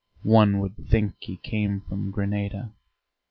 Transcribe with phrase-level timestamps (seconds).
[0.23, 2.73] One would think he came from Grenada."